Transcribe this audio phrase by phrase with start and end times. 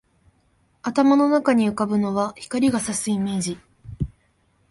[0.81, 3.59] 頭の中に浮ぶのは、光が射すイメージ